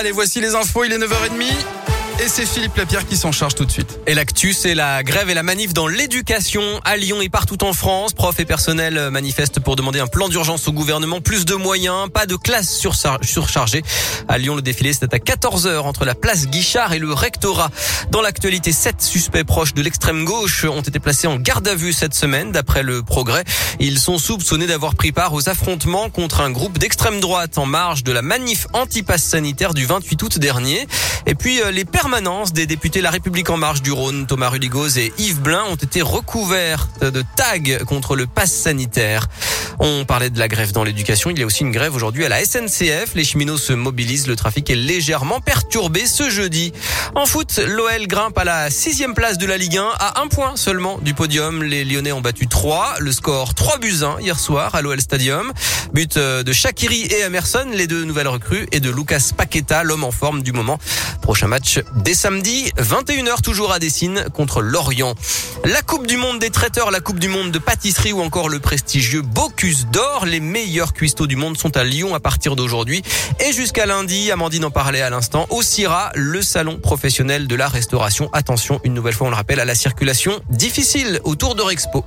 [0.00, 1.79] Allez, voici les infos, il est 9h30.
[2.22, 3.98] Et c'est Philippe Lapierre qui s'en charge tout de suite.
[4.06, 7.72] Et l'actu, c'est la grève et la manif dans l'éducation à Lyon et partout en
[7.72, 8.12] France.
[8.12, 12.26] Profs et personnel manifestent pour demander un plan d'urgence au gouvernement, plus de moyens, pas
[12.26, 12.78] de classes
[13.22, 13.82] surchargées.
[14.28, 17.70] À Lyon, le défilé c'est à 14h entre la place Guichard et le rectorat.
[18.10, 21.94] Dans l'actualité, sept suspects proches de l'extrême gauche ont été placés en garde à vue
[21.94, 23.44] cette semaine, d'après le progrès.
[23.78, 28.04] Ils sont soupçonnés d'avoir pris part aux affrontements contre un groupe d'extrême droite en marge
[28.04, 30.86] de la manif anti-pass sanitaire du 28 août dernier.
[31.24, 34.98] Et puis, euh, les permanences des députés La République en marche du Rhône, Thomas Rudigoz
[34.98, 39.28] et Yves Blin ont été recouverts de tags contre le pass sanitaire.
[39.82, 41.30] On parlait de la grève dans l'éducation.
[41.30, 43.14] Il y a aussi une grève aujourd'hui à la SNCF.
[43.14, 44.26] Les cheminots se mobilisent.
[44.26, 46.74] Le trafic est légèrement perturbé ce jeudi.
[47.14, 50.54] En foot, l'OL grimpe à la sixième place de la Ligue 1 à un point
[50.56, 51.62] seulement du podium.
[51.62, 52.96] Les Lyonnais ont battu 3.
[52.98, 55.50] Le score 3 buts 1 hier soir à l'OL Stadium.
[55.94, 60.04] But euh, de Shakiri et Emerson, les deux nouvelles recrues, et de Lucas Paqueta, l'homme
[60.04, 60.78] en forme du moment.
[61.22, 65.14] Prochain match dès samedi, 21h toujours à Dessine contre Lorient.
[65.64, 68.60] La Coupe du Monde des traiteurs, la Coupe du Monde de pâtisserie ou encore le
[68.60, 70.26] prestigieux Bocuse d'or.
[70.26, 73.02] Les meilleurs cuistots du monde sont à Lyon à partir d'aujourd'hui.
[73.40, 77.68] Et jusqu'à lundi, Amandine en parlait à l'instant, au CIRA, le salon professionnel de la
[77.68, 78.30] restauration.
[78.32, 82.04] Attention, une nouvelle fois, on le rappelle, à la circulation difficile autour de Rexpo.